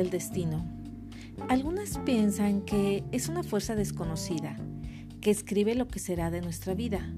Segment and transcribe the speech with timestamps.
[0.00, 0.64] el destino?
[1.48, 4.56] Algunas piensan que es una fuerza desconocida,
[5.20, 7.12] que escribe lo que será de nuestra vida.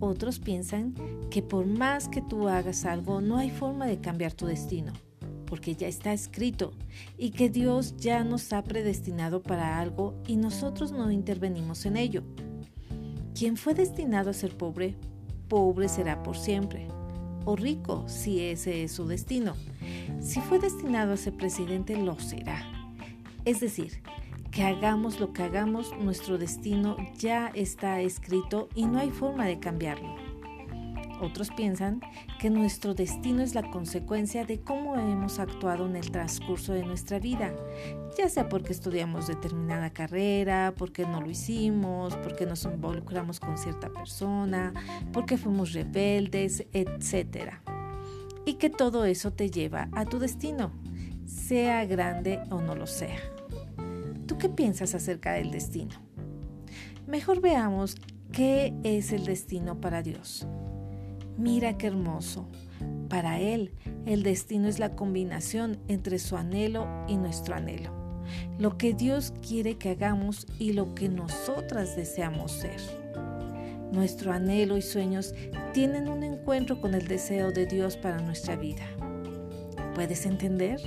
[0.00, 0.94] Otros piensan
[1.30, 4.92] que por más que tú hagas algo, no hay forma de cambiar tu destino,
[5.46, 6.72] porque ya está escrito,
[7.16, 12.22] y que Dios ya nos ha predestinado para algo y nosotros no intervenimos en ello.
[13.34, 14.96] Quien fue destinado a ser pobre,
[15.48, 16.88] pobre será por siempre
[17.46, 19.54] o rico si ese es su destino.
[20.20, 22.60] Si fue destinado a ser presidente, lo será.
[23.46, 24.02] Es decir,
[24.50, 29.58] que hagamos lo que hagamos, nuestro destino ya está escrito y no hay forma de
[29.58, 30.25] cambiarlo.
[31.20, 32.00] Otros piensan
[32.38, 37.18] que nuestro destino es la consecuencia de cómo hemos actuado en el transcurso de nuestra
[37.18, 37.54] vida,
[38.18, 43.88] ya sea porque estudiamos determinada carrera, porque no lo hicimos, porque nos involucramos con cierta
[43.90, 44.74] persona,
[45.12, 47.54] porque fuimos rebeldes, etc.
[48.44, 50.70] Y que todo eso te lleva a tu destino,
[51.24, 53.20] sea grande o no lo sea.
[54.26, 55.94] ¿Tú qué piensas acerca del destino?
[57.06, 57.96] Mejor veamos
[58.32, 60.46] qué es el destino para Dios.
[61.38, 62.46] Mira qué hermoso.
[63.08, 63.72] Para Él,
[64.06, 67.92] el destino es la combinación entre su anhelo y nuestro anhelo.
[68.58, 72.80] Lo que Dios quiere que hagamos y lo que nosotras deseamos ser.
[73.92, 75.34] Nuestro anhelo y sueños
[75.72, 78.84] tienen un encuentro con el deseo de Dios para nuestra vida.
[79.94, 80.80] ¿Puedes entender?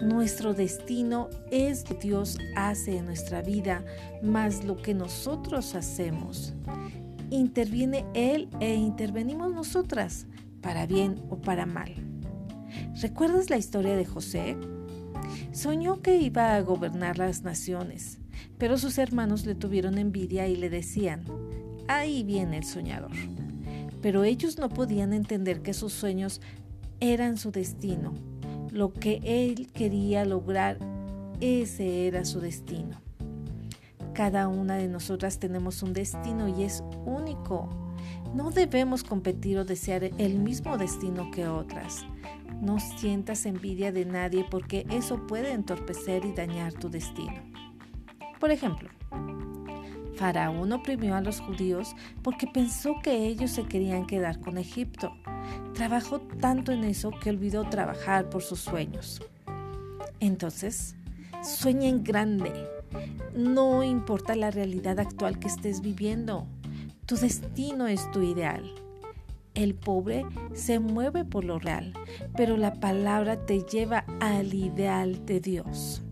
[0.00, 3.84] Nuestro destino es lo que Dios hace en nuestra vida,
[4.22, 6.54] más lo que nosotros hacemos
[7.36, 10.26] interviene Él e intervenimos nosotras,
[10.60, 11.92] para bien o para mal.
[13.00, 14.56] ¿Recuerdas la historia de José?
[15.52, 18.18] Soñó que iba a gobernar las naciones,
[18.58, 21.24] pero sus hermanos le tuvieron envidia y le decían,
[21.88, 23.12] ahí viene el soñador.
[24.00, 26.40] Pero ellos no podían entender que sus sueños
[27.00, 28.14] eran su destino.
[28.70, 30.78] Lo que él quería lograr,
[31.40, 33.01] ese era su destino.
[34.14, 37.70] Cada una de nosotras tenemos un destino y es único.
[38.34, 42.04] No debemos competir o desear el mismo destino que otras.
[42.60, 47.42] No sientas envidia de nadie porque eso puede entorpecer y dañar tu destino.
[48.38, 48.90] Por ejemplo,
[50.16, 55.12] Faraón oprimió a los judíos porque pensó que ellos se querían quedar con Egipto.
[55.74, 59.22] Trabajó tanto en eso que olvidó trabajar por sus sueños.
[60.20, 60.96] Entonces,
[61.42, 62.52] sueña en grande,
[63.34, 66.46] no importa la realidad actual que estés viviendo,
[67.06, 68.62] tu destino es tu ideal.
[69.54, 71.92] El pobre se mueve por lo real,
[72.36, 76.02] pero la palabra te lleva al ideal de Dios.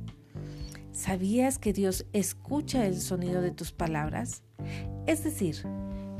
[0.92, 4.42] ¿Sabías que Dios escucha el sonido de tus palabras?
[5.06, 5.64] Es decir,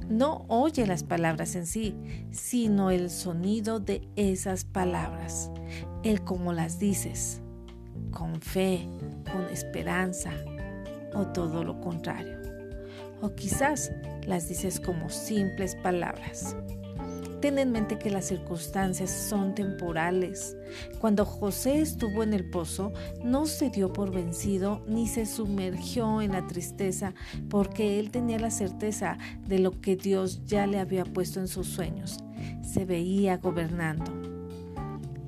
[0.09, 1.94] no oye las palabras en sí,
[2.31, 5.50] sino el sonido de esas palabras,
[6.03, 7.43] el cómo las dices,
[8.10, 8.89] con fe,
[9.31, 10.33] con esperanza,
[11.15, 12.38] o todo lo contrario.
[13.21, 13.93] O quizás
[14.26, 16.56] las dices como simples palabras.
[17.41, 20.56] Ten en mente que las circunstancias son temporales.
[20.98, 22.93] Cuando José estuvo en el pozo,
[23.25, 27.15] no se dio por vencido ni se sumergió en la tristeza
[27.48, 29.16] porque él tenía la certeza
[29.47, 32.19] de lo que Dios ya le había puesto en sus sueños.
[32.62, 34.30] Se veía gobernando.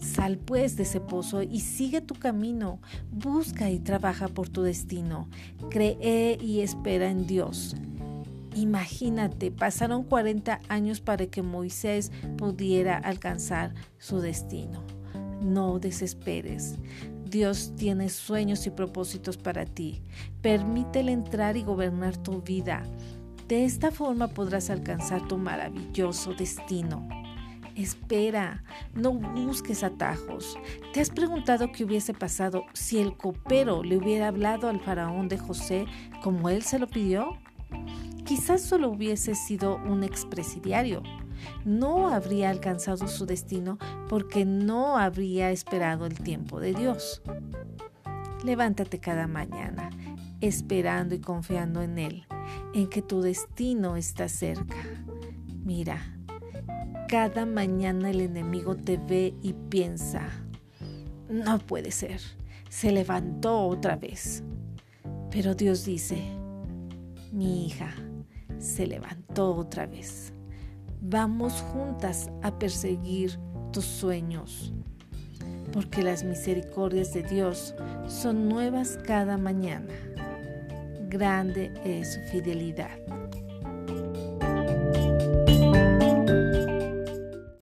[0.03, 2.81] Sal pues de ese pozo y sigue tu camino.
[3.13, 5.29] Busca y trabaja por tu destino.
[5.71, 7.77] Cree y espera en Dios.
[8.55, 14.83] Imagínate, pasaron 40 años para que Moisés pudiera alcanzar su destino.
[15.41, 16.79] No desesperes.
[17.25, 20.03] Dios tiene sueños y propósitos para ti.
[20.43, 22.83] Permítele entrar y gobernar tu vida.
[23.49, 27.09] De esta forma podrás alcanzar tu maravilloso destino.
[27.77, 28.63] Espera,
[28.95, 30.59] no busques atajos.
[30.93, 35.39] ¿Te has preguntado qué hubiese pasado si el copero le hubiera hablado al faraón de
[35.39, 35.87] José
[36.23, 37.39] como él se lo pidió?
[38.25, 41.03] Quizás solo hubiese sido un expresidiario.
[41.65, 47.23] No habría alcanzado su destino porque no habría esperado el tiempo de Dios.
[48.45, 49.91] Levántate cada mañana,
[50.41, 52.27] esperando y confiando en Él,
[52.75, 54.77] en que tu destino está cerca.
[55.65, 56.19] Mira,
[57.13, 60.31] cada mañana el enemigo te ve y piensa,
[61.29, 62.23] no puede ser,
[62.71, 64.43] se levantó otra vez.
[65.31, 66.23] Pero Dios dice,
[67.31, 67.93] mi hija,
[68.57, 70.33] se levantó otra vez.
[71.03, 73.39] Vamos juntas a perseguir
[73.73, 74.73] tus sueños,
[75.71, 77.75] porque las misericordias de Dios
[78.07, 79.93] son nuevas cada mañana.
[81.11, 83.02] Grande es su fidelidad.